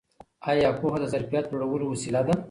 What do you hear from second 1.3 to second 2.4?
لوړولو وسیله ده؟